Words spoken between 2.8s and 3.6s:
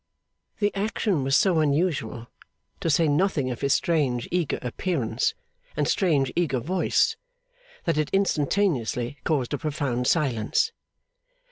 say nothing